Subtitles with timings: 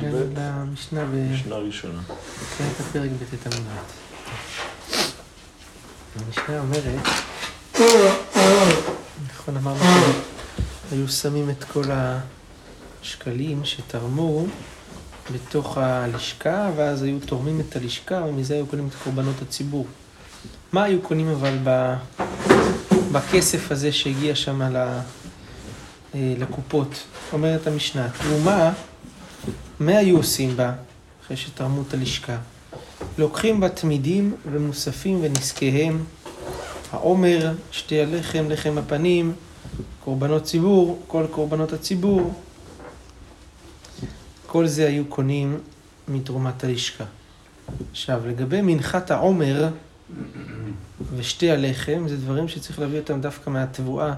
[0.00, 0.64] ב', ב...
[0.72, 2.02] משנה ראשונה.
[2.58, 3.66] כן, את הפרק בט' עמוד
[6.16, 7.06] המשנה אומרת,
[9.34, 10.12] נכון אמרנו
[10.90, 11.84] שהיו שמים את כל
[13.02, 14.46] השקלים שתרמו
[15.34, 19.86] בתוך הלשכה, ואז היו תורמים את הלשכה, ומזה היו קונים את קורבנות הציבור.
[20.72, 21.94] מה היו קונים אבל ב...
[23.12, 24.76] בכסף הזה שהגיע שם ל...
[26.14, 27.02] אה, לקופות?
[27.32, 28.72] אומרת המשנה, תרומה,
[29.80, 30.72] מה היו עושים בה
[31.24, 32.36] אחרי שתרמו את הלשכה?
[33.18, 36.04] לוקחים בה תמידים ומוספים ונזקיהם,
[36.92, 39.32] העומר, שתי הלחם, לחם הפנים,
[40.04, 42.34] קורבנות ציבור, כל קורבנות הציבור,
[44.52, 45.58] כל זה היו קונים
[46.08, 47.04] מתרומת הלשכה.
[47.90, 49.68] עכשיו, לגבי מנחת העומר
[51.16, 54.14] ושתי הלחם, זה דברים שצריך להביא אותם דווקא מהתבואה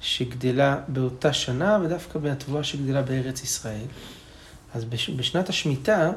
[0.00, 3.86] שגדלה באותה שנה, ודווקא מהתבואה שגדלה בארץ ישראל.
[4.74, 6.10] אז בש, בשנת השמיטה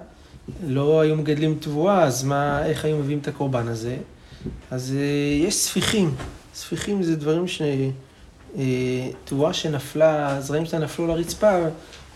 [0.67, 3.97] לא היו מגדלים תבואה, אז מה, איך היו מביאים את הקורבן הזה?
[4.71, 6.15] אז uh, יש ספיחים.
[6.55, 7.61] ספיחים זה דברים ש...
[8.55, 8.59] uh,
[9.25, 11.59] תבואה שנפלה, זרעים שלה נפלו לרצפה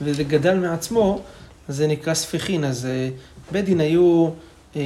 [0.02, 1.22] וזה גדל מעצמו,
[1.68, 2.64] אז זה נקרא ספיחין.
[2.64, 4.30] אז uh, בית דין היו
[4.74, 4.78] um,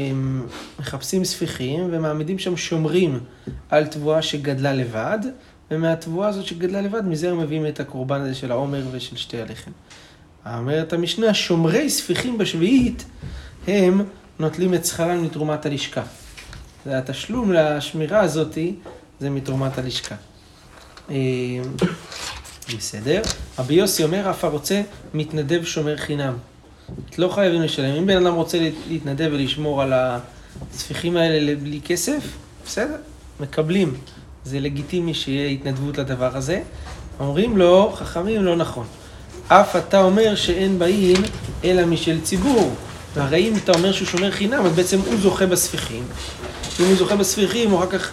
[0.79, 3.19] מחפשים ספיחים ומעמידים שם שומרים
[3.69, 5.19] על תבואה שגדלה לבד,
[5.71, 9.71] ומהתבואה הזאת שגדלה לבד, מזה הם מביאים את הקורבן הזה של העומר ושל שתי הלחם.
[10.45, 13.05] אומרת המשנה, שומרי ספיחים בשביעית,
[13.67, 14.01] הם
[14.39, 16.03] נוטלים את שכרם מתרומת הלשכה.
[16.85, 18.75] זה התשלום לשמירה הזאתי,
[19.19, 20.15] זה מתרומת הלשכה.
[22.77, 23.21] בסדר.
[23.59, 24.81] רבי יוסי אומר, אף הרוצה
[25.13, 26.33] מתנדב שומר חינם.
[27.09, 27.95] את לא חייבים לשלם.
[27.95, 28.57] אם בן אדם רוצה
[28.89, 32.23] להתנדב ולשמור על הספיחים האלה בלי כסף,
[32.65, 32.95] בסדר,
[33.39, 33.93] מקבלים.
[34.45, 36.61] זה לגיטימי שיהיה התנדבות לדבר הזה.
[37.19, 38.85] אומרים לו, חכמים, לא נכון.
[39.47, 41.17] אף אתה אומר שאין באים
[41.63, 42.75] אלא משל ציבור.
[43.13, 46.03] והרי אם אתה אומר שהוא שומר חינם, אז בעצם הוא זוכה בספיחים.
[46.79, 48.11] אם הוא זוכה בספיחים, הוא אחר כך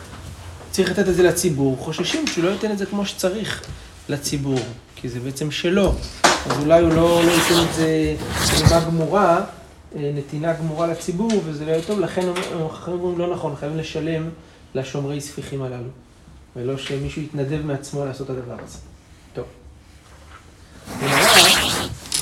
[0.71, 1.77] צריך לתת את זה לציבור.
[1.81, 3.63] חוששים שהוא לא ייתן את זה כמו שצריך
[4.11, 4.59] לציבור,
[4.97, 5.95] כי זה בעצם שלו.
[6.23, 8.17] אז אולי הוא לא, לא ייתן את זה
[8.55, 9.41] נתינה גמורה,
[9.97, 12.29] נתינה גמורה לציבור, וזה לא יהיה טוב, לכן
[12.71, 14.29] החכמים אומרים לא נכון, חייבים לשלם
[14.75, 15.89] לשומרי ספיחים הללו.
[16.57, 18.79] ולא שמישהו יתנדב מעצמו לעשות את הדבר הזה.
[19.35, 19.45] טוב.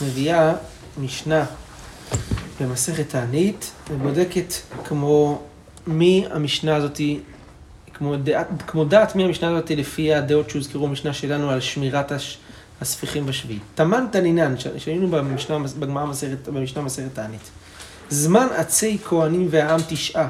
[0.03, 0.53] מביאה
[0.99, 1.45] משנה
[2.61, 4.53] במסכת תענית, ובודקת
[4.85, 5.43] כמו
[5.87, 7.21] מי המשנה הזאתי,
[7.99, 12.39] כמו דעת, כמו דעת מי המשנה הזאתי לפי הדעות שהוזכרו במשנה שלנו על שמירת הש,
[12.81, 13.59] הספיחים בשביעי.
[13.75, 17.51] תמן תנינן, שהיינו במשנה, בגמרא מסכת, במשנה מסכת תענית.
[18.11, 20.29] זמן עצי כהנים והעם תשעה.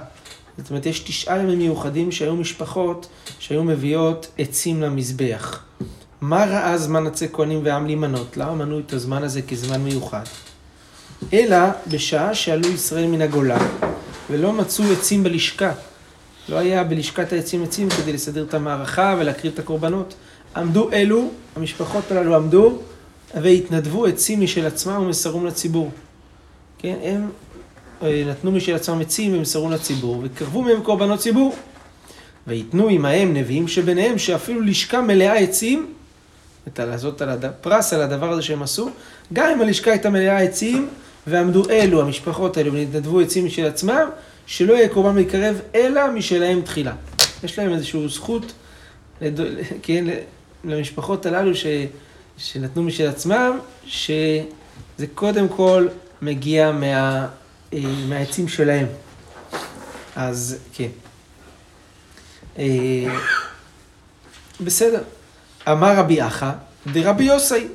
[0.59, 3.09] זאת אומרת, יש תשעה ימים מיוחדים שהיו משפחות
[3.39, 5.63] שהיו מביאות עצים למזבח.
[6.21, 8.37] מה ראה זמן עצי כהנים ועם להימנות?
[8.37, 10.25] למה מנו את הזמן הזה כזמן מיוחד?
[11.33, 13.59] אלא בשעה שעלו ישראל מן הגולה
[14.31, 15.73] ולא מצאו עצים בלשכה.
[16.49, 20.15] לא היה בלשכת העצים עצים כדי לסדר את המערכה ולהקריב את הקורבנות.
[20.57, 22.79] עמדו אלו, המשפחות הללו עמדו
[23.35, 25.91] והתנדבו עצים משל עצמם ומסרום לציבור.
[26.79, 27.31] כן, הם
[28.03, 31.57] נתנו משל עצמם עצים ומסרו לציבור וקרבו מהם קורבנות ציבור.
[32.47, 35.95] ויתנו עמהם נביאים שביניהם שאפילו לשכה מלאה עצים
[36.69, 37.45] את לעשות על הד...
[37.61, 38.91] פרס על הדבר הזה שהם עשו,
[39.33, 40.89] גם אם הלשכה הייתה מלאה עצים,
[41.27, 44.09] ועמדו אלו, המשפחות האלו, ונתנדבו עצים משל עצמם,
[44.49, 46.93] שלא יהיה קורבן להיקרב, אלא משלהם תחילה.
[47.45, 48.53] יש להם איזושהי זכות,
[49.21, 49.41] לד...
[49.83, 50.05] כן,
[50.65, 51.67] למשפחות הללו ש...
[52.39, 55.89] שנתנו משל עצמם, שזה קודם כל
[56.23, 57.27] מגיע מה...
[58.09, 58.87] מהעצים שלהם.
[60.17, 60.89] אז כן.
[64.61, 65.03] בסדר.
[65.69, 66.53] אמר רבי אחא,
[66.93, 67.67] דרבי יוסי.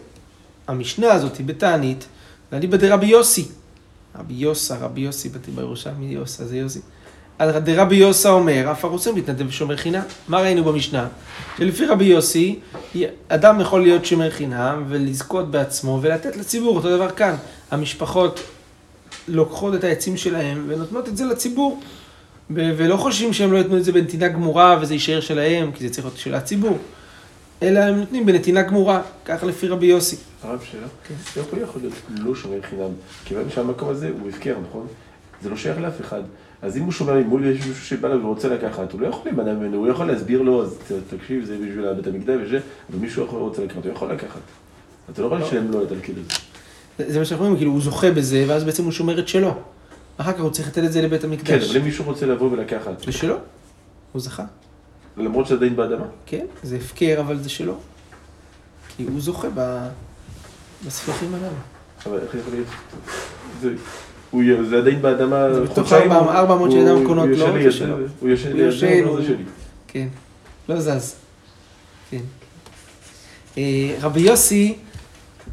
[0.68, 2.06] המשנה הזאת היא בתענית,
[2.52, 3.48] ואני בדרבי יוסי.
[4.20, 6.80] רבי יוסה, רבי יוסי, באתי בירושלמי יוסה, זה יוסי.
[7.42, 10.02] דרבי יוסה אומר, אף הרוצה מתנדב שומר חינם.
[10.28, 11.08] מה ראינו במשנה?
[11.58, 12.60] שלפי רבי יוסי,
[13.28, 17.36] אדם יכול להיות שומר חינם ולזכות בעצמו ולתת לציבור, אותו דבר כאן.
[17.72, 18.40] המשפחות
[19.28, 21.82] לוקחות את העצים שלהם ונותנות את זה לציבור.
[22.50, 26.06] ולא חושבים שהם לא יתנו את זה בנתינה גמורה וזה יישאר שלהם, כי זה צריך
[26.06, 26.78] להיות של הציבור.
[27.64, 30.16] אלא הם נותנים בנתינה גמורה, כך לפי רבי יוסי.
[30.44, 30.88] הרב שאלה?
[31.08, 31.14] כן.
[31.38, 32.90] איך הוא יכול להיות לא שומר חינם?
[33.26, 34.88] כיוון שהמקום הזה הוא הפקר, נכון?
[35.44, 36.22] זה לא שייך לאף אחד.
[36.62, 39.54] אז אם הוא שומר ממול, יש מישהו שבא לו ורוצה לקחת, הוא לא יכול להימנע
[39.54, 40.78] ממנו, הוא יכול להסביר לו, אז
[41.10, 44.42] תקשיב, זה בשביל בית המקדש וזה, אבל מישהו אחר רוצה לקחת, הוא יכול לקחת.
[45.12, 47.12] אתה לא יכול לשלם לו את הלקיד הזה.
[47.12, 49.56] זה מה שאנחנו אומרים, כאילו הוא זוכה בזה, ואז בעצם הוא שומר את שלו.
[50.18, 51.70] אחר כך הוא צריך לתת את זה לבית כן, המקדש.
[51.70, 53.36] אבל אם מישהו רוצה לבוא ולקחת, זה שלו,
[54.12, 54.46] הוא זכה.
[55.18, 56.06] למרות שזה עדיין באדמה.
[56.26, 57.76] כן, זה הפקר, אבל זה שלו.
[58.98, 59.88] כי הוא זוכה ב...
[60.88, 61.48] בספחים הללו.
[62.06, 62.68] אבל איך יכול להיות?
[63.62, 63.74] זה-
[64.32, 67.64] הוא זה עדיין באדמה בתוך חודשיים, ארבע- הוא- 400 הוא- שאינם קונות הוא לו, ישן
[67.64, 67.96] זה שלו.
[68.20, 69.44] הוא ישן הוא ליד ישן, זה, זה שלי.
[69.88, 70.08] כן,
[70.70, 71.16] לא זז.
[72.12, 72.22] כן.
[73.58, 74.76] אה, רבי יוסי,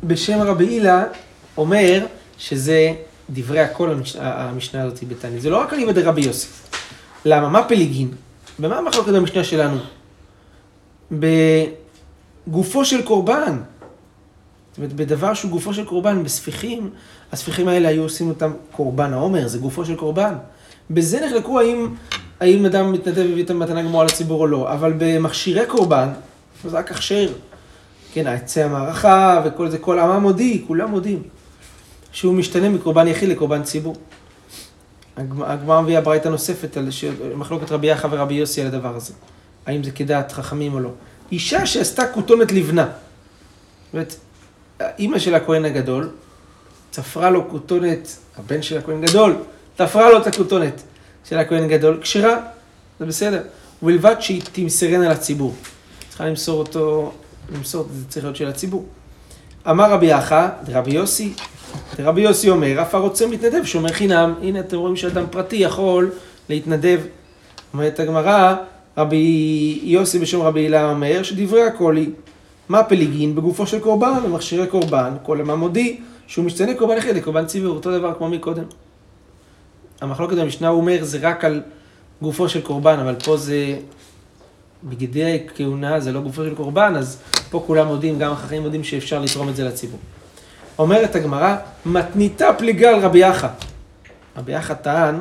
[0.04, 1.04] בשם רבי הילה,
[1.56, 2.06] אומר
[2.38, 2.92] שזה
[3.30, 5.40] דברי הכל המש- המשנה הזאת בתניא.
[5.40, 6.48] זה לא רק אליבא דרבי יוסי.
[7.24, 7.48] למה?
[7.48, 8.08] מה פליגין?
[8.60, 9.76] במה המחלוקת במשנה שלנו?
[12.46, 13.58] בגופו של קורבן.
[14.70, 16.90] זאת אומרת, בדבר שהוא גופו של קורבן, בספיחים,
[17.32, 20.34] הספיחים האלה היו עושים אותם קורבן העומר, זה גופו של קורבן.
[20.90, 21.88] בזה נחלקו האם,
[22.40, 26.08] האם אדם מתנדב והביא את המתנה גמורה לציבור או לא, אבל במכשירי קורבן,
[26.64, 27.28] זה רק הכשר.
[28.12, 31.22] כן, עצי המערכה וכל זה, כל העם מודי, כולם מודים.
[32.12, 33.94] שהוא משתנה מקורבן יחיד לקורבן ציבור.
[35.20, 36.88] הגמ- הגמרא מביאה ברייתא נוספת על
[37.34, 39.12] מחלוקת רבי יחא ורבי יוסי על הדבר הזה.
[39.66, 40.90] האם זה כדעת חכמים או לא.
[41.32, 42.84] אישה שעשתה כותונת לבנה.
[42.84, 44.14] זאת אומרת,
[44.98, 46.10] אימא של הכהן הגדול,
[46.90, 49.36] תפרה לו כותונת, הבן של הכהן גדול,
[49.76, 50.82] תפרה לו את הכותונת
[51.28, 52.36] של הכהן גדול, כשרה,
[53.00, 53.42] זה בסדר.
[53.82, 55.54] ובלבד שהיא תמסרנה לציבור.
[56.08, 57.12] צריכה למסור אותו,
[57.54, 58.86] למסור, זה צריך להיות של הציבור.
[59.70, 61.32] אמר רבי יחא, דרבי יוסי,
[61.96, 64.34] דרבי יוסי אומר, אף הרוצה מתנדב שומר חינם.
[64.42, 66.10] הנה אתם רואים שאדם פרטי יכול
[66.48, 67.00] להתנדב.
[67.74, 68.54] אומרת הגמרא,
[68.98, 72.10] רבי יוסי בשם רבי הילה אומר, שדברי הכל היא,
[72.68, 77.74] מה פליגין בגופו של קורבן, במכשירי קורבן, כל הממודי, שהוא משתנה קורבן אחד לקורבן ציבור,
[77.74, 78.64] אותו דבר כמו מקודם.
[80.00, 81.62] המחלוקת במשנה הוא אומר, זה רק על
[82.22, 83.76] גופו של קורבן, אבל פה זה
[84.84, 87.18] בגדי כהונה, זה לא גופו של קורבן, אז
[87.50, 89.98] פה כולם מודים, גם החכמים מודים שאפשר לתרום את זה לציבור.
[90.78, 91.56] אומרת הגמרא,
[91.86, 93.48] מתניתה פליגה על רבי יחא.
[94.36, 95.20] רבי יחא טען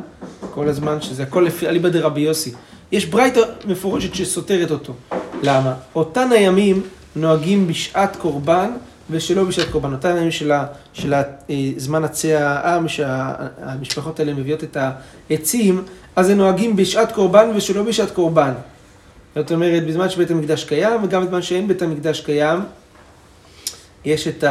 [0.54, 2.52] כל הזמן שזה הכל לפי אליבא דרבי יוסי.
[2.92, 4.94] יש ברייתא מפורשת שסותרת אותו.
[5.44, 5.74] למה?
[5.96, 6.82] אותן הימים
[7.16, 8.72] נוהגים בשעת קורבן
[9.10, 9.94] ושלא בשעת קורבן.
[9.94, 11.24] אותן הימים של, ה, של אה,
[11.78, 14.78] זמן עצי העם, שהמשפחות האלה מביאות את
[15.30, 15.84] העצים,
[16.16, 18.54] אז הם נוהגים בשעת קורבן ושלא בשעת קורבן.
[19.36, 22.60] זאת אומרת, בזמן שבית המקדש קיים, וגם בזמן שאין בית המקדש קיים,
[24.06, 24.44] יש את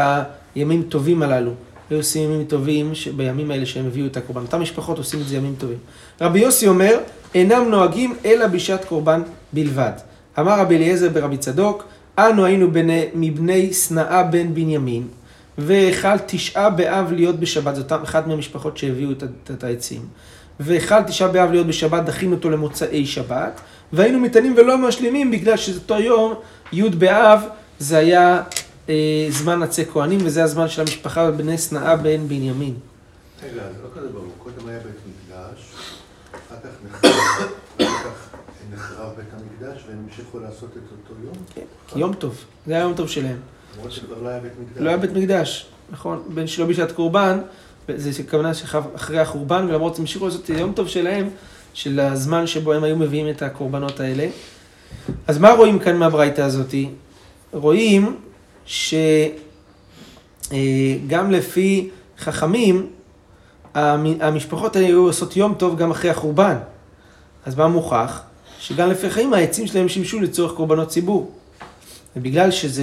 [0.54, 1.52] הימים טובים הללו.
[1.90, 4.42] היו עושים ימים טובים בימים האלה שהם הביאו את הקורבן.
[4.42, 5.78] אותן משפחות עושים את זה ימים טובים.
[6.20, 6.98] רבי יוסי אומר,
[7.34, 9.22] אינם נוהגים אלא בשעת קורבן
[9.52, 9.92] בלבד.
[10.38, 11.84] אמר רבי אליעזר ברבי צדוק,
[12.18, 15.08] אנו היינו בני, מבני שנאה בן בנימין,
[15.58, 20.00] והחל תשעה באב להיות בשבת, זאת אחת מהמשפחות שהביאו את, את, העצים.
[20.60, 23.60] והחל תשעה באב להיות בשבת, דחינו אותו למוצאי שבת,
[23.92, 26.34] והיינו מתענים ולא משלימים בגלל שאותו יום,
[26.72, 27.42] י' באב,
[27.78, 28.42] זה היה
[28.88, 32.74] אה, זמן עצי כהנים, וזה הזמן של המשפחה בני שנאה בן בנימין.
[33.42, 34.32] רגע, זה לא כזה ברור.
[34.38, 35.60] קודם היה בית מקדש,
[36.32, 37.12] אחר כך נחרב,
[37.76, 38.28] אחר כך
[38.72, 42.82] נחרב בית המקדש, והם המשיכו לעשות את אותו יום, כן, כי יום טוב, זה היה
[42.82, 43.36] יום טוב שלהם.
[43.76, 44.82] למרות שכבר לא היה בית מקדש.
[44.82, 47.38] לא היה בית מקדש, נכון, בין שלא בשעת קורבן,
[47.96, 51.28] זה כוונה שאחרי החורבן, ולמרות זה המשיכו לעשות את יום טוב שלהם,
[51.78, 54.26] של הזמן שבו הם היו מביאים את הקורבנות האלה.
[55.26, 56.88] אז מה רואים כאן מהברייתא הזאתי?
[57.52, 58.16] רואים
[58.66, 59.00] שגם
[61.30, 61.88] לפי
[62.18, 62.86] חכמים,
[63.74, 66.56] המ- המשפחות האלה היו עושות יום טוב גם אחרי החורבן.
[67.46, 68.22] אז מה מוכח?
[68.60, 71.30] שגם לפי חיים העצים שלהם שימשו לצורך קורבנות ציבור.
[72.16, 72.82] ובגלל שזה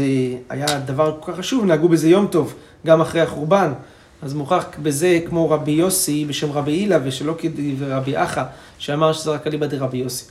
[0.50, 2.54] היה דבר כל כך חשוב, נהגו בזה יום טוב,
[2.86, 3.74] גם אחרי החורבן.
[4.22, 7.36] אז מוכח בזה כמו רבי יוסי בשם רבי הילה, ושלא
[7.80, 8.44] כרבי אחא,
[8.78, 10.26] שאמר שזה רק אליבא דרבי יוסי.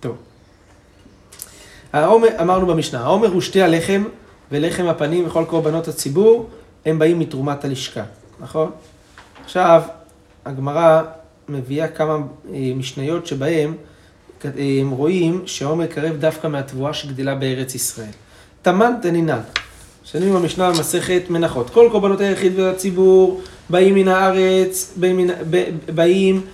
[0.00, 0.16] טוב.
[1.92, 4.04] העומר, אמרנו במשנה, העומר הוא שתי הלחם
[4.52, 6.50] ולחם הפנים וכל קורבנות הציבור,
[6.86, 8.02] הם באים מתרומת הלשכה,
[8.40, 8.70] נכון?
[9.44, 9.82] עכשיו,
[10.44, 11.02] הגמרא
[11.48, 13.74] מביאה כמה אה, משניות שבהם
[14.44, 14.50] אה,
[14.80, 18.10] הם רואים שהעומר קרב דווקא מהתבואה שגדלה בארץ ישראל.
[18.62, 19.40] תמן תנינן.
[20.12, 21.70] שנים במשנה במסכת מנחות.
[21.70, 24.98] כל קורבנות היחיד והציבור באים מן הארץ,
[25.94, 26.46] באים,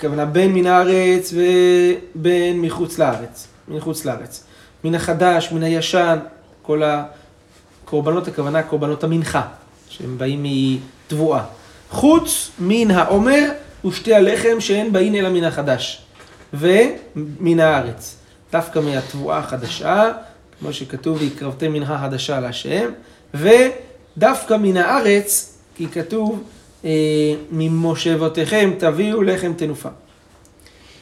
[0.00, 3.46] כוונה בין מן הארץ ובין מחוץ לארץ.
[3.68, 4.44] מחוץ לארץ.
[4.84, 6.18] מן החדש, מן הישן,
[6.62, 9.42] כל הקורבנות, הכוונה קורבנות המנחה,
[9.88, 11.42] שהם באים מתבואה.
[11.90, 13.50] חוץ מן העומר
[13.84, 16.02] ושתי הלחם שאין באין אלא מן החדש.
[16.54, 18.16] ומן הארץ.
[18.52, 20.12] דווקא מהתבואה החדשה,
[20.64, 22.90] כמו שכתוב, והקרבתם מנחה חדשה להשם,
[23.34, 26.42] ודווקא מן הארץ, כי כתוב,
[26.84, 26.90] אה,
[27.50, 29.88] ממושבותיכם תביאו לחם תנופה.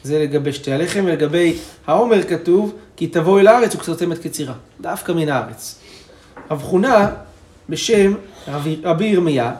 [0.03, 4.53] זה לגבי שתי הלחם, ולגבי העומר כתוב, כי תבואו אל הארץ וקצרתם את קצירה.
[4.81, 5.79] דווקא מן הארץ.
[6.51, 7.11] רב חונה,
[7.69, 8.13] בשם
[8.47, 9.55] רבי, רבי ירמיה,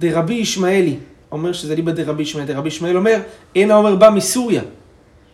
[0.00, 0.96] דרבי ישמעאלי,
[1.32, 2.46] אומר שזה ליבא דרבי ישמעאל.
[2.46, 3.18] דרבי ישמעאל אומר,
[3.54, 4.62] אין העומר בא מסוריה.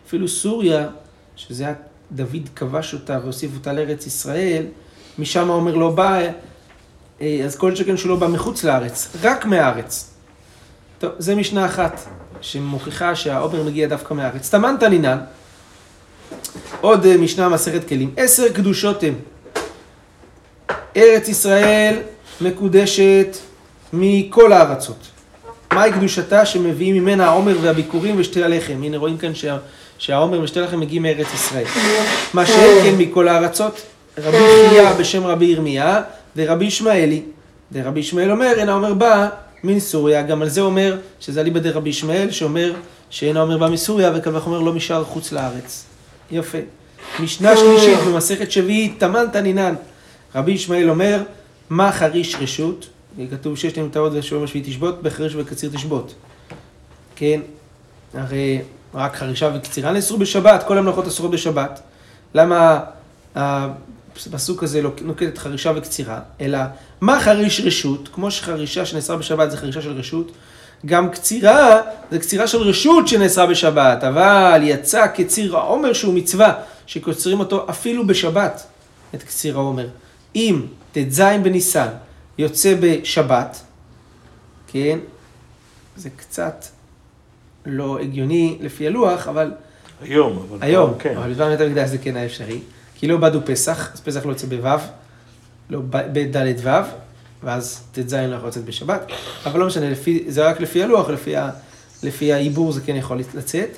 [0.07, 0.87] אפילו סוריה,
[1.35, 1.73] שזה
[2.11, 4.65] דוד כבש אותה והוסיף אותה לארץ ישראל,
[5.19, 6.19] משם העומר לא בא,
[7.21, 10.09] אה, אז כל שכן שהוא לא בא מחוץ לארץ, רק מהארץ.
[10.99, 12.01] טוב, זה משנה אחת
[12.41, 14.49] שמוכיחה שהעומר מגיע דווקא מהארץ.
[14.49, 15.17] תמן תנינן,
[16.81, 19.13] עוד אה, משנה מסכת כלים, עשר קדושות הם.
[20.97, 21.95] ארץ ישראל
[22.41, 23.37] מקודשת
[23.93, 25.07] מכל הארצות.
[25.73, 28.83] מהי קדושתה שמביאים ממנה העומר והביכורים ושתי הלחם?
[28.83, 29.57] הנה רואים כאן שה,
[29.99, 31.65] שהעומר ושתי הלחם מגיעים מארץ ישראל.
[32.33, 33.81] מה שאין כן מכל הארצות,
[34.17, 36.01] רבי חייא בשם רבי ירמיה
[36.35, 37.21] ורבי ישמעאלי.
[37.71, 39.29] ורבי ישמעאל אומר, אין העומר בא
[39.63, 40.21] מן סוריה.
[40.21, 42.73] גם על זה אומר, שזה אליבא דרבי ישמעאל, שאומר
[43.09, 45.85] שאין העומר בא מסוריה, וקל וחומר לא משאר חוץ לארץ.
[46.31, 46.57] יפה.
[47.19, 49.75] משנה שלישית במסכת שביעית, תמן תנינן.
[50.35, 51.21] רבי ישמעאל אומר,
[51.69, 52.89] מה חריש רשות?
[53.31, 56.13] כתוב שש להם טעות ושבוע השביעי תשבות, בחריש וקציר תשבות.
[57.15, 57.41] כן,
[58.13, 58.61] הרי
[58.93, 61.81] רק חרישה וקצירה נאסרו בשבת, כל המלאכות אסורות בשבת.
[62.33, 62.79] למה
[63.35, 66.19] הפסוק הזה לא נוקט את חרישה וקצירה?
[66.41, 66.59] אלא,
[67.01, 68.09] מה חריש רשות?
[68.13, 70.31] כמו שחרישה שנאסרה בשבת זה חרישה של רשות,
[70.85, 71.81] גם קצירה
[72.11, 76.53] זה קצירה של רשות שנאסרה בשבת, אבל יצא קציר העומר שהוא מצווה,
[76.85, 78.63] שקוצרים אותו אפילו בשבת,
[79.15, 79.87] את קציר העומר.
[80.35, 81.87] אם ט"ז בניסן
[82.37, 83.61] יוצא בשבת,
[84.67, 84.99] כן,
[85.95, 86.65] זה קצת
[87.65, 89.51] לא הגיוני לפי הלוח, אבל...
[90.01, 90.57] היום, אבל...
[90.61, 91.17] היום, כן.
[91.17, 92.59] אבל בזמן בית המקדש זה כן היה אפשרי.
[92.95, 94.69] כי לא באדו פסח, אז פסח לא יוצא בו',
[95.69, 96.69] לא בד' ו',
[97.43, 99.11] ואז ט"ז לא יכול לצאת בשבת,
[99.45, 101.49] אבל לא משנה, לפי, זה רק לפי הלוח, לפי, ה,
[102.03, 103.69] לפי העיבור זה כן יכול לצאת.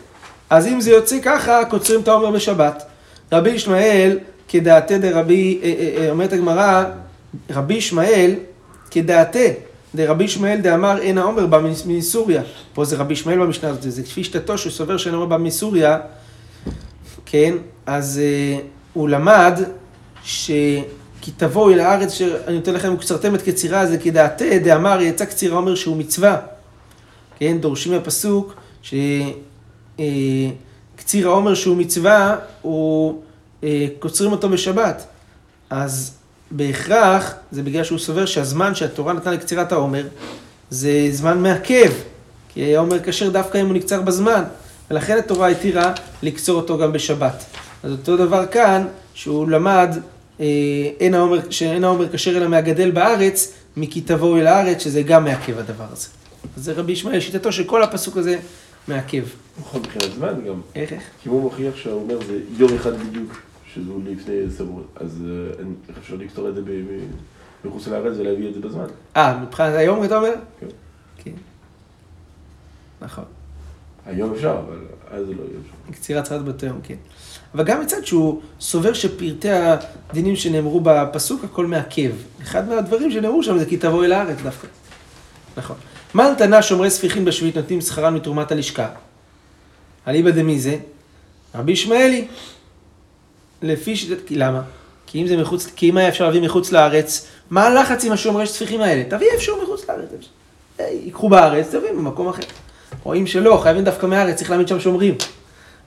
[0.50, 2.84] אז אם זה יוצא ככה, קוצרים את העומר בשבת.
[3.32, 6.84] רבי ישמעאל, כדעתי דרבי, אה, אה, אה, אומרת הגמרא,
[7.50, 8.36] רבי ישמעאל,
[8.92, 9.54] כדעתי
[9.96, 12.42] דרבי ישמעאל דאמר אין העומר בא מסוריה.
[12.74, 16.00] פה זה רבי ישמעאל במשנה הזאת, זה כפי שתתו שהוא סובר שאין העומר בא מסוריה,
[17.26, 17.54] כן,
[17.86, 18.62] אז uh,
[18.94, 19.60] הוא למד
[20.24, 20.52] ש...
[21.22, 25.58] כי תבואו אל הארץ שאני נותן לכם וקצרתם את קצירה זה כדעתי דאמר יצא קצירה
[25.58, 26.38] אומר שהוא מצווה.
[27.38, 28.56] כן, דורשים מהפסוק
[30.98, 33.22] שקציר העומר שהוא מצווה, הוא
[33.64, 35.06] אה, קוצרים אותו בשבת.
[35.70, 36.14] אז
[36.52, 40.08] בהכרח, זה בגלל שהוא סובר שהזמן שהתורה נתנה לקצירת העומר,
[40.70, 41.92] זה זמן מעכב.
[42.54, 44.44] כי העומר כשר דווקא אם הוא נקצר בזמן,
[44.92, 45.94] ולכן התורה התירה
[46.24, 47.44] לקצור אותו גם בשבת.
[47.84, 49.98] אז אותו דבר כאן, שהוא למד
[50.40, 50.46] אה,
[51.00, 55.60] אין העומר, שאין העומר כשר אלא מהגדל בארץ, מכי תבואו אל הארץ, שזה גם מעכב
[55.60, 56.08] הדבר הזה.
[56.58, 58.38] אז זה רבי ישמעאל, שיטתו שכל הפסוק הזה
[58.88, 59.24] מעכב.
[59.60, 60.62] נכון, מבחינת זמן גם.
[60.76, 60.94] איך?
[61.24, 63.42] כי הוא מוכיח שהוא אומר זה יום אחד בדיוק,
[63.74, 64.88] שזה לפני סברות.
[64.96, 66.62] אז אה, איך אפשר לקטור את זה
[67.66, 68.86] מחוץ לארץ ולהביא את זה בזמן?
[69.18, 70.34] אה, מבחינת היום אתה אומר?
[70.60, 70.68] כן.
[71.18, 71.32] כן.
[73.02, 73.24] נכון.
[74.06, 74.78] היום אפשר, אבל
[75.12, 76.00] אז זה לא יהיה אפשר.
[76.00, 76.96] קצירת באותו יום, כן.
[77.56, 82.12] אבל גם מצד שהוא סובר שפרטי הדינים שנאמרו בפסוק, הכל מעכב.
[82.42, 84.68] אחד מהדברים שנאמרו שם זה כי תבוא אל הארץ דווקא.
[85.58, 85.76] נכון.
[86.14, 88.90] מה נתנה שומרי ספיחין בשביעית נותנים שכרם מתרומת הלשכה?
[90.08, 90.78] אליבא דמי זה?
[91.56, 92.28] רבי ישמעאלי.
[93.62, 93.96] לפי.
[94.26, 94.62] כי למה?
[95.08, 95.68] כי אם זה מחוץ...
[95.76, 99.04] כי אם היה אפשר להביא מחוץ לארץ, מה הלחץ עם השומרי ספיחים האלה?
[99.10, 100.10] תביא איפשהו מחוץ לארץ.
[100.80, 102.44] אה, ייקחו בארץ, תביא במקום אחר.
[103.04, 105.16] רואים שלא, חייבים דווקא מהארץ, צריך להעמיד שם שומרים.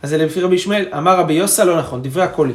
[0.02, 2.52] אז זה לפי רבי ישמעאל, אמר רבי יוסא, לא נכון, דברי הקולי.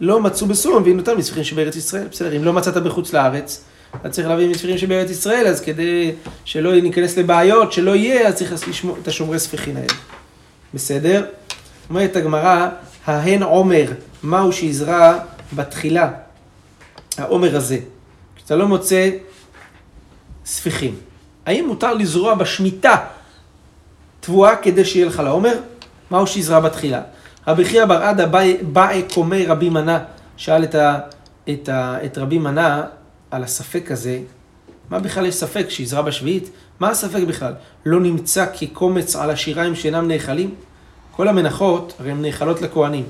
[0.00, 2.06] לא מצאו בסום, והביאו אותם מספיחים שבארץ ישראל.
[2.10, 3.64] בסדר, אם לא מצאת בחוץ לארץ,
[4.04, 6.12] אז צריך להביא מספיחים שבארץ ישראל, אז כדי
[6.44, 9.94] שלא ניכנס לבעיות, שלא יהיה, אז צריך לשמור את השומרי ספיחין האלה.
[10.74, 11.24] בסדר?
[11.90, 12.68] אומרת הגמרא,
[13.06, 13.86] ההן עומר,
[14.22, 15.18] מהו שיזרע
[15.56, 16.10] בתחילה?
[17.18, 17.78] העומר הזה.
[18.36, 19.10] כשאתה לא מוצא
[20.46, 20.94] ספיחים.
[21.46, 22.96] האם מותר לזרוע בשמיטה
[24.20, 25.54] תבואה כדי שיהיה לך לעומר?
[26.10, 27.02] מהו שיזרע בתחילה?
[27.48, 28.26] רבי חייא בר עדה
[28.72, 30.04] באי- קומי רבי מנה,
[30.36, 30.98] שאל את, ה,
[31.50, 32.82] את, ה, את רבי מנה
[33.30, 34.18] על הספק הזה,
[34.90, 36.50] מה בכלל יש ספק שיזרע בשביעית?
[36.80, 37.52] מה הספק בכלל?
[37.86, 40.50] לא נמצא כקומץ על השיריים שאינם נאכלים?
[41.16, 43.04] כל המנחות, הרי הן נאכלות לכהנים.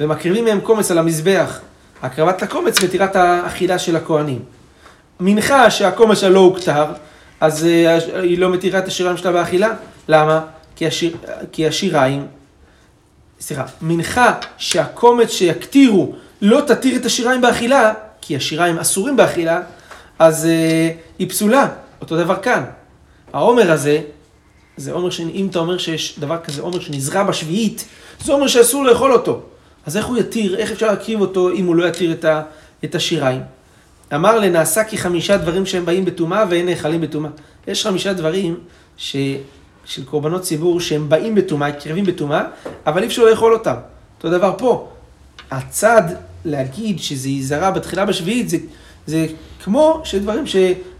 [0.00, 1.60] ומקריבים מהם קומץ על המזבח.
[2.02, 4.42] הקרבת הקומץ מתירת האכילה של הכהנים.
[5.20, 6.84] מנחה שהקומץ שלה לא הוכתר,
[7.40, 9.68] אז אה, היא לא מתירה את השיריים שלה באכילה.
[10.08, 10.40] למה?
[10.76, 11.16] כי, השיר,
[11.52, 12.26] כי השיריים,
[13.40, 19.60] סליחה, מנחה שהקומץ שיקטירו לא תתיר את השיריים באכילה, כי השיריים אסורים באכילה,
[20.18, 21.68] אז אה, היא פסולה.
[22.00, 22.64] אותו דבר כאן.
[23.32, 24.00] העומר הזה,
[24.76, 27.84] זה עומר שאם אתה אומר שיש דבר כזה עומר שנזרע בשביעית,
[28.24, 29.40] זה עומר שאסור לאכול אותו.
[29.86, 32.42] אז איך הוא יתיר, איך אפשר להקריב אותו אם הוא לא יתיר את, ה,
[32.84, 33.40] את השיריים?
[34.14, 37.30] אמר לנעשה כי חמישה דברים שהם באים בטומאה ואין נאכלים בטומאה.
[37.66, 38.56] יש חמישה דברים
[38.96, 39.16] ש...
[39.84, 42.44] של קורבנות ציבור שהם באים בטומאה, קרבים בטומאה,
[42.86, 43.74] אבל אי אפשר לאכול אותם.
[44.16, 44.88] אותו דבר פה.
[45.50, 46.02] הצד
[46.44, 48.56] להגיד שזה ייזרע בתחילה בשביעית, זה,
[49.06, 49.26] זה
[49.64, 50.46] כמו שדברים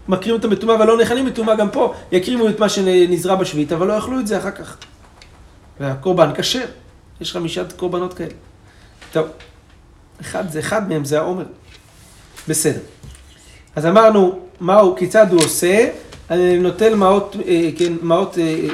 [0.07, 3.93] שמקריבים אותם בטומאה ולא נאכלים בטומאה, גם פה יקריבו את מה שנזרע בשביעית, אבל לא
[3.93, 4.77] יאכלו את זה אחר כך.
[5.79, 6.65] והקורבן כשר.
[7.21, 8.29] יש חמישה קורבנות כאלה.
[9.11, 9.27] טוב,
[10.21, 11.45] אחד, זה אחד מהם, זה העומר.
[12.47, 12.79] בסדר.
[13.75, 15.89] אז אמרנו, מהו, כיצד הוא עושה?
[16.59, 18.67] נוטל מעות, אה, כן, מעות, אה,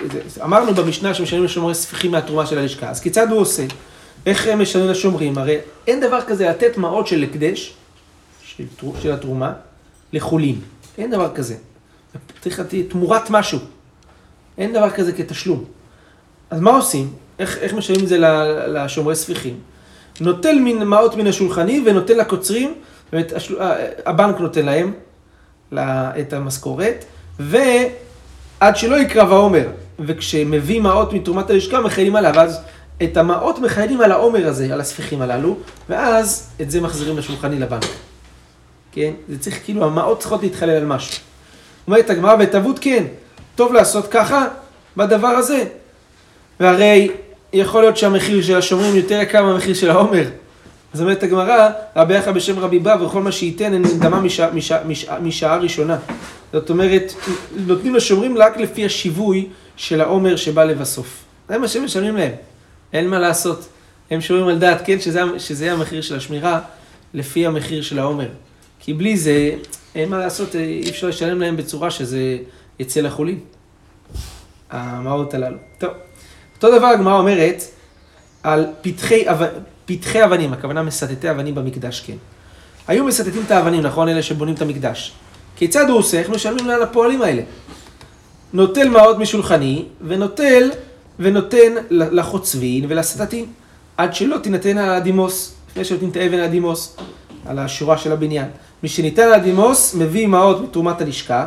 [0.43, 3.63] אמרנו במשנה שמשלמים לשומרי ספיחים מהתרומה של הלשכה, אז כיצד הוא עושה?
[4.25, 5.37] איך הם משלמים לשומרים?
[5.37, 5.57] הרי
[5.87, 7.73] אין דבר כזה לתת מעות של הקדש,
[8.43, 8.63] של,
[9.01, 9.53] של התרומה,
[10.13, 10.59] לחולין.
[10.97, 11.55] אין דבר כזה.
[12.41, 13.59] צריך לתת תמורת משהו.
[14.57, 15.63] אין דבר כזה כתשלום.
[16.49, 17.13] אז מה עושים?
[17.39, 18.17] איך, איך משלמים את זה
[18.67, 19.59] לשומרי ספיחים?
[20.19, 22.73] נוטל מן מעות מן השולחני ונוטל לקוצרים,
[23.11, 23.33] באמת
[24.05, 24.93] הבנק נותן להם
[26.19, 27.05] את המשכורת,
[27.39, 29.67] ועד שלא יקרב העומר,
[29.99, 32.59] וכשמביא מעות מתרומת הלשכה מחיילים עליו, אז
[33.03, 35.57] את המעות מחיילים על העומר הזה, על הספיחים הללו,
[35.89, 37.85] ואז את זה מחזירים לשולחני לבנק.
[38.91, 39.11] כן?
[39.29, 41.21] זה צריך, כאילו, המעות צריכות להתחלל על משהו.
[41.87, 43.03] אומרת הגמרא, ותבות כן,
[43.55, 44.47] טוב לעשות ככה
[44.97, 45.65] בדבר הזה.
[46.59, 47.11] והרי
[47.53, 50.23] יכול להיות שהמחיר של השומרים יותר יקר מהמחיר של העומר.
[50.93, 54.83] אז אומרת הגמרא, רבי יחא בשם רבי בא וכל מה שייתן אין דמה משעה, משעה,
[54.83, 55.97] משעה, משעה ראשונה.
[56.53, 57.13] זאת אומרת,
[57.67, 61.23] נותנים לשומרים רק לפי השיווי של העומר שבא לבסוף.
[61.49, 62.31] זה מה שהם משלמים להם.
[62.93, 63.67] אין מה לעשות.
[64.11, 66.59] הם שומרים על דעת, כן, שזה, שזה המחיר של השמירה
[67.13, 68.27] לפי המחיר של העומר.
[68.83, 69.51] כי בלי זה,
[69.95, 72.37] אין מה לעשות, אי אפשר לשלם להם בצורה שזה
[72.79, 73.39] יצא לחולים.
[74.69, 75.57] המעות הללו.
[75.77, 75.89] טוב.
[76.55, 77.63] אותו דבר הגמרא אומרת
[78.43, 79.43] על פתחי, אב...
[79.85, 82.15] פתחי אבנים, הכוונה מסתתי אבנים במקדש, כן.
[82.87, 84.09] היו מסתתים את האבנים, נכון?
[84.09, 85.11] אלה שבונים את המקדש.
[85.55, 86.19] כיצד הוא עושה?
[86.19, 87.41] איך משלמים לה לפועלים האלה?
[88.53, 90.71] נוטל מעות משולחני, ונוטל,
[91.19, 93.45] ונותן לחוצבין ולסתתים,
[93.97, 96.97] עד שלא תינתן על הדימוס, לפני שנותנים את האבן על הדימוס,
[97.45, 98.47] על השורה של הבניין.
[98.83, 101.45] מי שניתן על הדימוס, מביא מעות מתרומת הלשכה,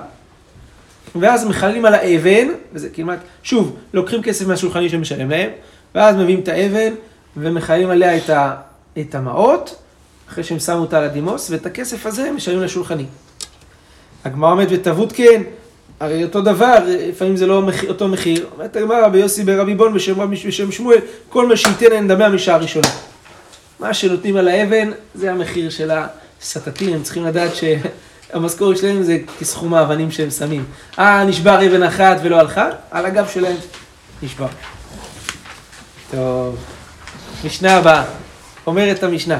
[1.14, 5.51] ואז מחללים על האבן, וזה כמעט, שוב, לוקחים כסף מהשולחני שמשלם להם,
[5.94, 6.94] ואז מביאים את האבן
[7.37, 8.55] ומחללים עליה את, ה,
[9.01, 9.77] את המעות,
[10.29, 13.05] אחרי שהם שמו אותה על הדימוס, ואת הכסף הזה משלמים לשולחני.
[14.25, 15.42] הגמרא אומרת, ותבות כן,
[16.01, 18.47] הרי אותו דבר, לפעמים זה לא מחיר, אותו מחיר.
[18.55, 22.29] אומרת הגמרא, רבי יוסי ברבי בון בשם רבי בשם שמואל, כל מה שייתן אין דמה
[22.29, 22.88] משעה ראשונה.
[23.81, 25.90] מה שנותנים על האבן, זה המחיר של
[26.45, 27.65] הסטטים, הם צריכים לדעת ש...
[28.33, 30.65] המשכורת שלהם זה כסכום האבנים שהם שמים.
[30.99, 33.57] אה, נשבר אבן אחת ולא הלכה, על הגב שלהם
[34.23, 34.47] נשבר.
[36.11, 36.57] טוב,
[37.45, 38.05] משנה הבאה,
[38.67, 39.39] אומרת המשנה,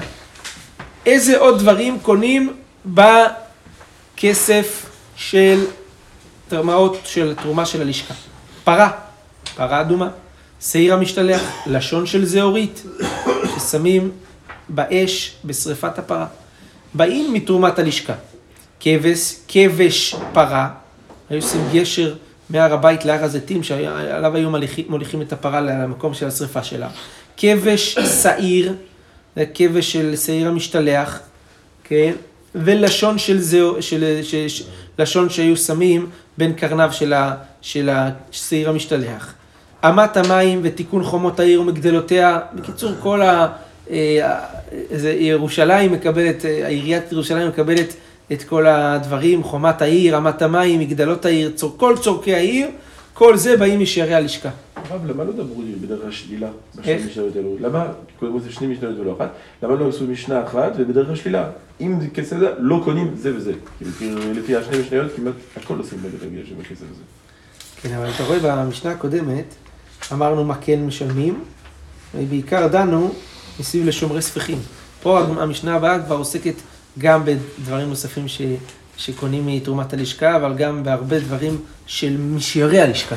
[1.07, 4.87] איזה עוד דברים קונים בכסף
[5.17, 5.65] של
[6.49, 8.15] תרמאות של תרומה של הלשכה?
[8.65, 8.91] פרה,
[9.57, 10.09] פרה אדומה,
[10.61, 12.83] שעיר המשתלח, לשון של זהורית,
[13.59, 14.11] ששמים
[14.69, 16.27] באש בשריפת הפרה.
[16.95, 18.15] באים מתרומת הלשכה.
[18.81, 20.69] כבש, כבש פרה,
[21.31, 22.15] היו עושים גשר
[22.51, 26.89] מהר הבית להר הזיתים, שעליו היו מוליכים, מוליכים את הפרה למקום של השרפה שלה.
[27.37, 28.75] כבש שעיר,
[29.37, 31.21] זה כבש של שעיר המשתלח,
[31.85, 32.13] כן?
[32.55, 34.65] ולשון של זהו, של, של, של,
[34.99, 37.15] לשון שהיו שמים בין קרניו של,
[37.61, 39.35] של השעיר המשתלח.
[39.85, 43.49] אמת המים ותיקון חומות העיר ומגדלותיה, בקיצור כל ה...
[43.91, 44.39] אה,
[45.19, 47.95] ירושלים מקבלת, עיריית ירושלים מקבלת
[48.33, 52.69] את כל הדברים, חומת העיר, אמת המים, מגדלות העיר, צור, כל צורכי העיר,
[53.15, 54.51] כל זה באים משערי הלשכה.
[54.77, 57.57] הרב, למה לא דברו בדרך השלילה בשני משניות האלו?
[57.61, 57.87] למה,
[58.19, 61.51] קודם כל זה שני משניות ולא אחת, למה לא עשו משנה אחת ובדרך השלילה?
[61.81, 63.53] אם זה כסף זה, לא קונים זה וזה.
[63.99, 67.03] כאילו, לפי השני משניות כמעט הכל עושים נגד הגיל של הכסף הזה.
[67.83, 69.55] כן, אבל אתה רואה במשנה הקודמת,
[70.13, 71.45] אמרנו מה כן משלמים,
[72.15, 73.13] ובעיקר דנו
[73.61, 74.59] מסביב לשומרי ספיחים.
[75.03, 76.55] פה המשנה הבאה כבר עוסקת
[76.99, 78.41] גם בדברים נוספים ש,
[78.97, 83.17] שקונים מתרומת הלשכה, אבל גם בהרבה דברים של משיירי הלשכה.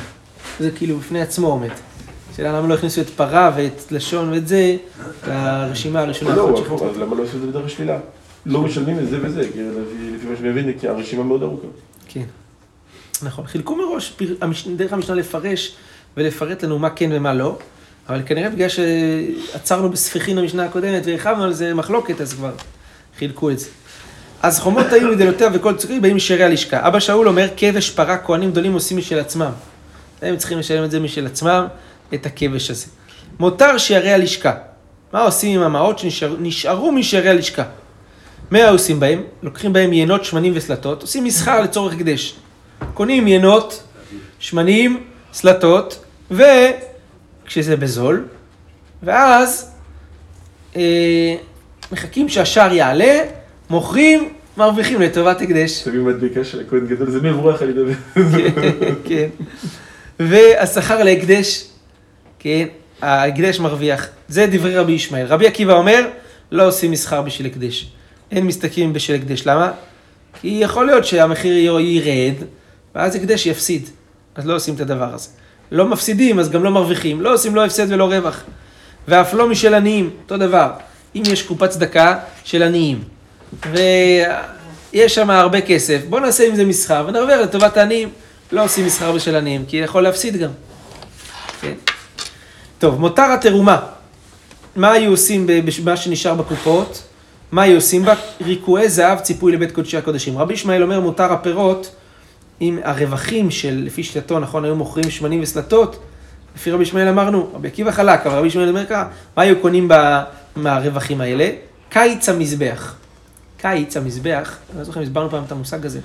[0.60, 1.70] זה כאילו בפני עצמו עומד.
[2.36, 4.78] שאלה למה לא הכניסו את פרה ואת לשון ואת זה
[5.28, 6.36] לרשימה הראשונה.
[6.36, 8.00] לא, אז למה לא עשו את זה בדרך השלילה?
[8.46, 9.42] לא משלמים את זה וזה,
[10.16, 11.68] לפי מה שאני מבין, כי הרשימה מאוד ארוכה.
[12.08, 12.26] כן,
[13.24, 13.48] נכון.
[13.48, 14.18] חילקו מראש,
[14.76, 15.76] דרך המשנה לפרש
[16.18, 17.58] ולפרט לנו מה כן ומה לא,
[18.10, 22.52] אבל כנראה בגלל שעצרנו בספיחין המשנה הקודמת והרחבנו על זה מחלוקת, אז כבר
[23.18, 23.68] חילקו את זה.
[24.42, 26.88] אז חומות היו מדלותיה וכל צורי באים משערי הלשכה.
[26.88, 29.52] אבא שאול אומר, כבש פרה כהנים גדולים עושים משל עצמם.
[30.22, 31.68] הם צריכים לשלם את זה משל עצמם,
[32.14, 32.86] את הכבש הזה.
[33.40, 34.54] מותר שערי הלשכה.
[35.14, 37.64] מה עושים עם המעות שנשארו משערי הלשכה?
[38.52, 39.24] מה עושים בהם?
[39.44, 42.36] לוקחים בהם יינות, שמנים וסלטות, עושים מסחר לצורך הקדש.
[42.94, 43.84] קונים יינות,
[44.40, 46.06] שמנים, סלטות,
[47.48, 48.26] וכשזה בזול,
[49.04, 49.72] ואז
[50.76, 51.36] אה,
[51.92, 53.20] מחכים שהשער יעלה,
[53.70, 55.72] מוכרים, מרוויחים לטובת הקדש.
[55.72, 57.94] שמים מדבקה של הכהן גדול, זה מבורך על ידי...
[59.10, 59.28] כן.
[60.20, 61.68] והשכר להקדש,
[62.40, 62.68] כן,
[63.02, 64.08] ההקדש מרוויח.
[64.28, 65.26] זה דברי רבי ישמעאל.
[65.26, 66.08] רבי עקיבא אומר,
[66.52, 67.92] לא עושים מסחר בשביל הקדש.
[68.32, 69.48] אין מסתכלים בשביל הקדש.
[69.48, 69.72] למה?
[70.42, 72.36] כי יכול להיות שהמחיר ירד,
[72.96, 73.90] ואז הקדש יפסיד.
[74.36, 75.30] אז לא עושים את הדבר הזה.
[75.72, 77.22] לא מפסידים, אז גם לא מרוויחים.
[77.22, 78.44] לא עושים לא הפסד ולא רווח.
[79.08, 80.70] ואף לא משל עניים, אותו דבר.
[81.16, 83.04] אם יש קופת צדקה של עניים,
[83.72, 88.10] ויש שם הרבה כסף, בואו נעשה עם זה מסחר ונרוויח לטובת העניים.
[88.52, 90.50] לא עושים מסחר בשל עניים, כי יכול להפסיד גם.
[91.62, 91.74] כן.
[92.80, 93.80] טוב, מותר התרומה.
[94.76, 97.04] מה היו עושים במה שנשאר בקופות?
[97.52, 98.14] מה היו עושים בה?
[98.42, 100.38] ריקועי זהב ציפוי לבית קודשי הקודשים.
[100.38, 101.96] רבי ישמעאל אומר מותר הפירות,
[102.62, 106.00] אם הרווחים של, לפי שיטתו, נכון, היו מוכרים שמנים וסלטות,
[106.56, 109.88] לפי רבי ישמעאל אמרנו, רבי עקיבא חלק, אבל רבי ישמעאל אומר ככה, מה היו קונים
[109.88, 109.94] ב,
[110.56, 111.50] מהרווחים האלה?
[111.90, 112.96] קיץ המזבח.
[113.58, 116.00] קיץ המזבח, אני לא זוכר אם הסברנו פעם את המושג הזה,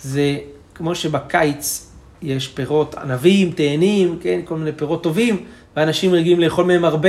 [0.00, 0.38] זה
[0.74, 1.90] כמו שבקיץ
[2.22, 5.44] יש פירות ענבים, תאנים, כן, כל מיני פירות טובים,
[5.76, 7.08] ואנשים רגילים לאכול מהם הרבה,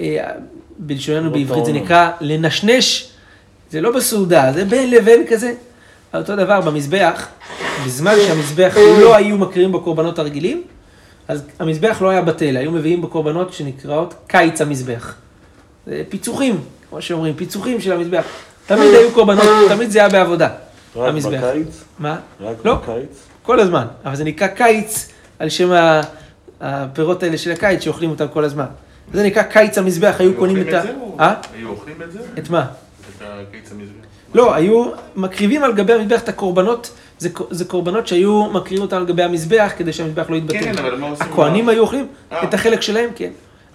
[0.00, 0.30] אה,
[0.78, 3.10] בלשוננו בעברית זה נקרא לנשנש,
[3.70, 5.54] זה לא בסעודה, זה בין לבין כזה.
[6.14, 7.28] אותו דבר במזבח,
[7.86, 10.62] בזמן שהמזבח לא היו מקריבים בקורבנות הרגילים,
[11.28, 15.14] אז המזבח לא היה בטל, היו מביאים בקורבנות שנקראות קיץ המזבח.
[15.86, 18.24] זה פיצוחים, כמו שאומרים, פיצוחים של המזבח.
[18.66, 20.48] תמיד היו קורבנות, תמיד זה היה בעבודה.
[20.96, 21.40] רק המזבח.
[21.42, 21.84] בקיץ?
[21.98, 22.18] מה?
[22.40, 22.74] רק לא.
[22.74, 23.26] בקיץ?
[23.42, 25.70] כל הזמן, אבל זה נקרא קיץ על שם
[26.60, 28.66] הפירות האלה של הקיץ שאוכלים אותם כל הזמן.
[29.12, 30.82] זה נקרא קיץ המזבח, היו קונים את ה...
[31.20, 31.34] אה?
[31.54, 32.18] היו אוכלים את זה?
[32.38, 32.66] את מה?
[33.16, 34.09] את הקיץ המזבח.
[34.34, 39.06] לא, היו מקריבים על גבי המזבח את הקורבנות, זה, זה קורבנות שהיו מקריבים אותם על
[39.06, 40.60] גבי המזבח כדי שהמזבח לא יתבטל.
[40.60, 41.26] כן, אבל מה עושים?
[41.26, 42.42] הכוהנים היו אוכלים אה.
[42.44, 43.30] את החלק שלהם, כן.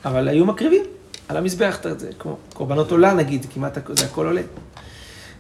[0.05, 0.83] אבל היו מקריבים
[1.27, 4.41] על המזבח, את זה כמו קורבנות עולה נגיד, כמעט זה הכל עולה.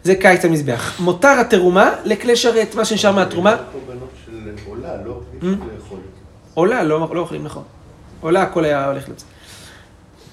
[0.03, 0.99] זה קיץ המזבח.
[0.99, 5.99] מותר התרומה לכלי שרת, מה שנשאר מהתרומה, קורבנות של עולה, לא לאכול.
[6.53, 7.63] עולה, לא, לא אוכלים, נכון.
[8.21, 9.25] עולה, הכל היה הולך לזה.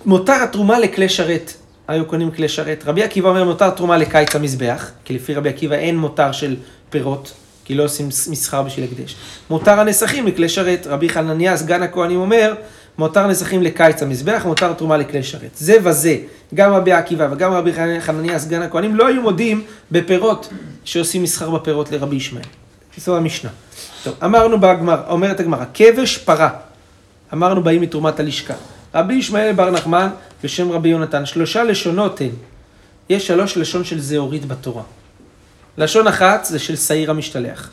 [0.05, 1.53] מותר התרומה לכלי שרת.
[1.89, 2.83] היו קונים כלי שרת.
[2.87, 6.57] רבי עקיבא אומר מותר תרומה לקיץ המזבח, כי לפי רבי עקיבא אין מותר של
[6.91, 7.33] פירות,
[7.65, 9.17] כי לא עושים מסחר בשביל הקדש.
[9.51, 10.87] מותר הנסכים לכלי שרת.
[10.87, 12.55] רבי חנניה, סגן הכהנים, אומר,
[12.99, 15.51] מותר נסכים לקיץ המזבח, מותר תרומה לכלי שרת.
[15.57, 16.17] זה וזה,
[16.55, 20.49] גם רבי עקיבא וגם רבי חנניה, סגן הכהנים, לא היו מודים בפירות
[20.85, 22.45] שעושים מסחר בפירות לרבי ישמעאל.
[22.97, 23.51] זו המשנה.
[24.05, 26.51] טוב, אמרנו בגמר, אומרת הגמרא, כבש פרה.
[27.33, 28.55] אמרנו באים מתרומת הלשכה.
[28.95, 30.09] רבי ישמעאל בר נחמן
[30.45, 32.31] בשם רבי יונתן, שלושה לשונות הן.
[33.09, 34.83] יש שלוש לשון של זהורית בתורה.
[35.79, 37.71] לשון אחת זה של שעיר המשתלח.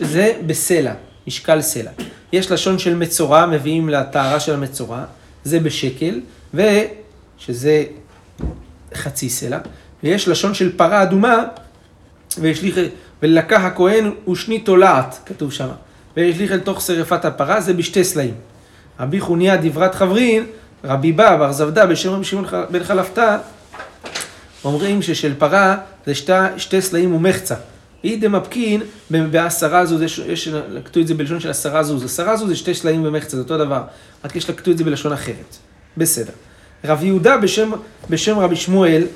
[0.00, 0.92] זה בסלע,
[1.26, 1.90] משקל סלע.
[2.32, 5.04] יש לשון של מצורע, מביאים לטהרה של המצורע,
[5.44, 6.20] זה בשקל,
[6.54, 7.84] ושזה
[8.94, 9.58] חצי סלע.
[10.02, 11.44] ויש לשון של פרה אדומה,
[12.38, 12.76] והשליך,
[13.22, 15.68] ולקח הכהן ושני תולעת, כתוב שם,
[16.16, 18.34] והשליך אל תוך שרפת הפרה, זה בשתי סלעים.
[19.00, 20.46] רבי חוניה דברת חברין,
[20.84, 23.36] רבי בא בר זבדה בשם רבי שמעון בן חלפתא,
[24.64, 27.54] אומרים ששל פרה זה שתי, שתי סלעים ומחצה.
[28.04, 32.04] אי דמפקין בעשרה זוז, יש, יש לקטו את זה בלשון של עשרה זוז.
[32.04, 33.82] עשרה זוז זה שתי סלעים ומחצה, זה אותו דבר,
[34.24, 35.56] רק יש לקטו את זה בלשון אחרת.
[35.96, 36.32] בסדר.
[36.84, 37.70] רב יהודה בשם,
[38.10, 39.06] בשם רבי שמואל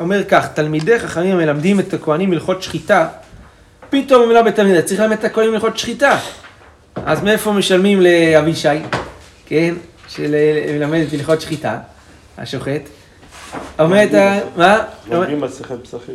[0.00, 3.08] אומר כך, תלמידי חכמים המלמדים את הכהנים הלכות שחיטה,
[3.90, 6.18] פתאום אומרים בתלמידה, צריך ללמד את הכהנים הלכות שחיטה.
[7.06, 8.68] אז מאיפה משלמים לאבישי,
[9.46, 9.74] כן,
[10.08, 11.78] שמלמד את הלכות שחיטה,
[12.38, 12.80] השוחט?
[13.78, 14.78] אומרת, ה- מה?
[15.10, 16.14] לומדים מסכת פסחים.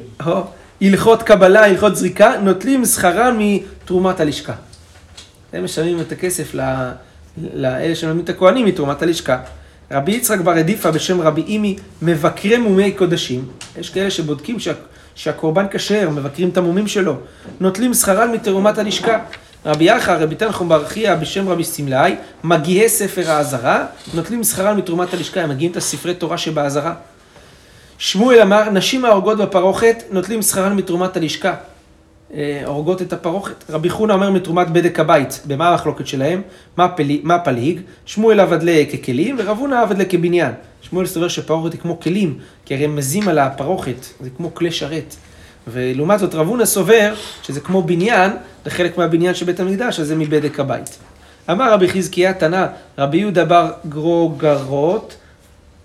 [0.82, 4.54] הלכות קבלה, הלכות זריקה, נוטלים שכרם מתרומת הלשכה.
[5.54, 6.56] הם משלמים את הכסף
[7.54, 9.38] לאלה שמלמדים את הכהנים מתרומת הלשכה.
[9.92, 13.46] רבי יצחק בר אדיפה בשם רבי אימי, מבקרי מומי קודשים.
[13.80, 14.72] יש כאלה שבודקים שה,
[15.16, 17.16] שהקורבן כשר, מבקרים את המומים שלו.
[17.60, 19.20] נוטלים שכרם מתרומת הלשכה.
[19.66, 25.14] רבי יחא, רבי תנחום בר חייא בשם רבי סמלאי, מגיהי ספר האזהרה, נוטלים שכרם מתרומת
[25.14, 26.94] הלשכה, הם מגיעים את הספרי תורה שבאזהרה.
[27.98, 31.56] שמואל אמר, נשים ההורגות בפרוכת נוטלים שכרן מתרומת הלשכה.
[32.34, 33.64] אה, הורגות את הפרוכת.
[33.70, 35.42] רבי חונה אומר מתרומת בדק הבית.
[35.46, 36.42] במה המחלוקת שלהם?
[36.78, 37.82] מה, פלי, מה פליג?
[38.06, 40.52] שמואל עבד לה ככלים ורב הונא עבד לה כבניין.
[40.82, 44.72] שמואל סובר שפרוכת היא כמו כלים, כי הרי הם מזים על הפרוכת, זה כמו כלי
[44.72, 45.16] שרת.
[45.72, 48.32] ולעומת זאת רב הונא סובר שזה כמו בניין,
[48.66, 50.98] זה חלק מהבניין של בית המקדש, אז זה מבדק הבית.
[51.52, 52.66] אמר רבי חזקיה תנא,
[52.98, 55.16] רבי יהודה בר גרוגרות,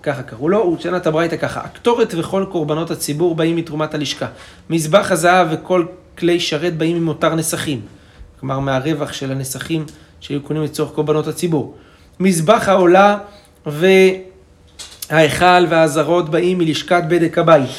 [0.02, 4.26] ככה קראו לו, הוא שנה את הברייתא ככה, הקטורת וכל קורבנות הציבור באים מתרומת הלשכה.
[4.70, 5.86] מזבח הזהב וכל
[6.18, 7.80] כלי שרת באים ממותר נסכים.
[8.40, 9.84] כלומר, מהרווח של הנסכים
[10.20, 11.74] שהיו קונים לצורך קורבנות הציבור.
[12.20, 13.18] מזבח העולה
[13.66, 17.70] וההיכל והעזרות באים מלשכת בדק הבית.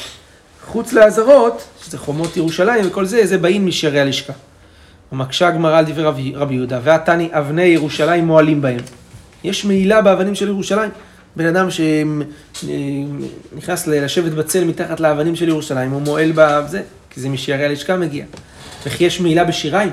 [0.66, 4.32] חוץ לעזרות, שזה חומות ירושלים וכל זה, זה באים משערי הלשכה.
[5.12, 8.80] ומקשה הגמרא על דברי רבי, רבי יהודה, ועתני אבני ירושלים מועלים בהם.
[9.44, 10.90] יש מעילה באבנים של ירושלים.
[11.36, 11.68] בן אדם
[13.52, 18.24] שנכנס לשבת בצל מתחת לאבנים של ירושלים, הוא מועל בזה, כי זה משערי הלשכה מגיע.
[18.86, 19.92] וכי יש מעילה בשיריים?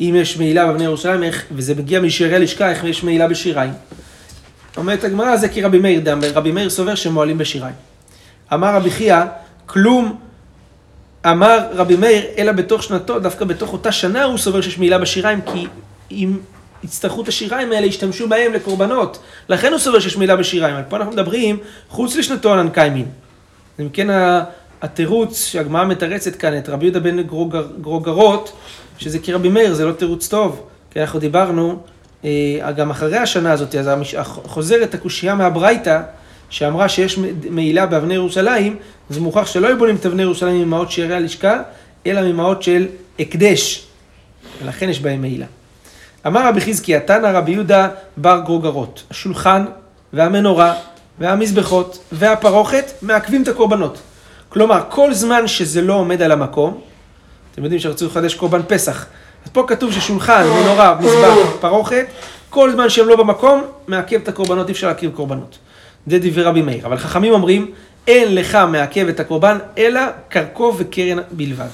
[0.00, 3.72] אם יש מעילה באבני ירושלים, איך, וזה מגיע משערי הלשכה, איך יש מעילה בשיריים?
[4.76, 7.74] אומרת הגמרא, זה כי רבי מאיר דם, רבי מאיר סובר שמועלים בשיריים.
[8.54, 9.22] אמר רבי חייא,
[9.66, 10.18] כלום
[11.26, 15.40] אמר רבי מאיר, אלא בתוך שנתו, דווקא בתוך אותה שנה הוא סובר שיש מעילה בשיריים,
[15.52, 15.66] כי
[16.10, 16.38] אם
[16.84, 19.18] יצטרכו את השיריים האלה, ישתמשו בהם לקורבנות.
[19.48, 20.74] לכן הוא סובר שיש מעילה בשיריים.
[20.74, 23.06] אבל פה אנחנו מדברים חוץ לשנתו על אנקיימין.
[23.80, 24.06] אם כן
[24.82, 28.52] התירוץ שהגמרא מתרצת כאן את רבי יהודה בן גרוגר, גרוגרות,
[28.98, 30.62] שזה כרבי מאיר, זה לא תירוץ טוב.
[30.90, 31.82] כי אנחנו דיברנו,
[32.24, 33.90] אה, גם אחרי השנה הזאת, אז
[34.24, 36.00] חוזרת הקושייה מהברייתא,
[36.50, 37.18] שאמרה שיש
[37.50, 38.76] מעילה באבני ירושלים,
[39.10, 41.60] זה מוכרח שלא היו בונים את אבני ירושלים ממעות שערי הלשכה,
[42.06, 42.86] אלא ממעות של
[43.18, 43.86] הקדש,
[44.62, 45.46] ולכן יש בהם מעילה.
[46.26, 49.64] אמר רבי חזקיה, תנא רבי יהודה בר גרוגרות, השולחן
[50.12, 50.74] והמנורה
[51.18, 53.98] והמזבחות והפרוכת מעכבים את הקורבנות.
[54.48, 56.80] כלומר, כל זמן שזה לא עומד על המקום,
[57.52, 59.06] אתם יודעים שרצו לחדש קורבן פסח,
[59.44, 62.06] אז פה כתוב ששולחן, מנורה, מזבח, פרוכת,
[62.50, 65.58] כל זמן שהם לא במקום, מעכב את הקורבנות, אי אפשר להקריב קורבנות.
[66.06, 66.86] זה דברי רבי מאיר.
[66.86, 67.70] אבל חכמים אומרים,
[68.06, 71.68] אין לך מעכב את הקורבן, אלא קרקוב וקרן בלבד.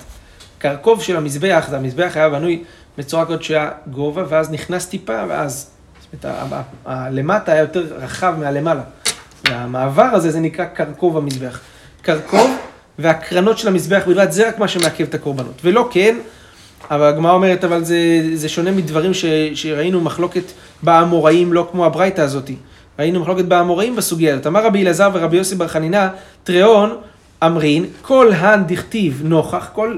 [0.59, 2.63] קרקוב של המזבח, זה המזבח היה בנוי
[2.99, 5.71] בצורה כזאת שהיה גובה, ואז נכנס טיפה, ואז,
[6.13, 8.83] זאת אומרת, הלמטה היה יותר רחב מהלמעלה.
[9.49, 11.61] והמעבר הזה, זה נקרא קרקוב המזבח.
[12.03, 12.51] קרקוב
[12.99, 15.61] והקרנות של המזבח בלבד, זה רק מה שמעכב את הקורבנות.
[15.65, 16.17] ולא כן,
[16.91, 17.97] אבל הגמרא אומרת, אבל זה,
[18.35, 22.57] זה שונה מדברים ש, שראינו מחלוקת באמוראים, לא כמו הברייתא הזאתי.
[22.99, 24.47] ראינו מחלוקת באמוראים בסוגיה הזאת.
[24.47, 26.09] אמר רבי אלעזר ורבי יוסי בר חנינא,
[26.45, 26.97] טריאון
[27.45, 29.97] אמרין, כל הן דכתיב נוכח, כל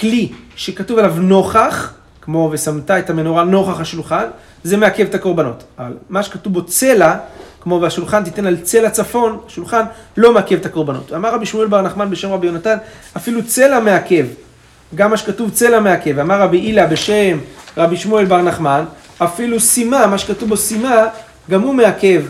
[0.00, 4.24] כלי שכתוב עליו נוכח, כמו ושמת את המנורה נוכח השולחן,
[4.64, 5.64] זה מעכב את הקורבנות.
[5.78, 7.16] אבל מה שכתוב בו צלע,
[7.60, 9.84] כמו והשולחן תיתן על צלע צפון, שולחן
[10.16, 11.12] לא מעכב את הקורבנות.
[11.12, 12.76] אמר רבי שמואל בר נחמן בשם רבי יונתן,
[13.16, 14.26] אפילו צלע מעכב.
[14.94, 16.18] גם מה שכתוב צלע מעכב.
[16.18, 17.38] אמר רבי הילה בשם
[17.76, 18.84] רבי שמואל בר נחמן,
[19.18, 21.06] אפילו סימה, מה שכתוב בו סימה,
[21.50, 22.22] גם הוא מעכב,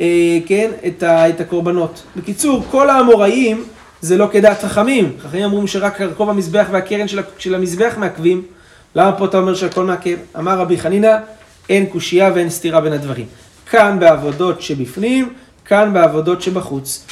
[0.00, 2.02] אה, כן, את, ה, את הקורבנות.
[2.16, 3.64] בקיצור, כל האמוראים
[4.00, 5.12] זה לא כדעת חכמים.
[5.22, 8.42] חכמים אמרו שרק קרקוב המזבח והקרן של, של המזבח מעכבים.
[8.94, 10.16] למה פה אתה אומר שהכל מעכב?
[10.38, 11.16] אמר רבי חנינא,
[11.68, 13.26] אין קושייה ואין סתירה בין הדברים.
[13.70, 15.32] כאן בעבודות שבפנים,
[15.64, 17.06] כאן בעבודות שבחוץ.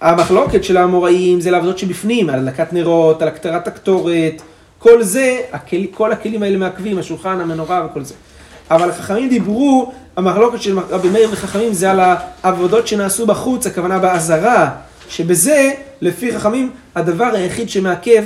[0.00, 4.42] המחלוקת של האמוראים זה לעבודות שבפנים, על הדלקת נרות, על הקטרת הקטורת,
[4.78, 8.14] כל זה, הכלי, כל הכלים האלה מעכבים, השולחן, המנורה וכל זה.
[8.70, 12.00] אבל החכמים דיברו, המחלוקת של רבי מאיר וחכמים זה על
[12.42, 14.70] העבודות שנעשו בחוץ, הכוונה באזהרה,
[15.08, 18.24] שבזה, לפי חכמים, הדבר היחיד שמעכב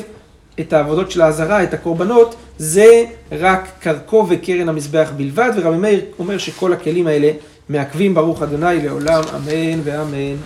[0.61, 6.39] את העבודות של האזהרה, את הקורבנות, זה רק קרקו וקרן המזבח בלבד, ורבי מאיר אומר
[6.39, 7.31] שכל הכלים האלה
[7.69, 10.37] מעכבים ברוך אדוני לעולם, אמן ואמן.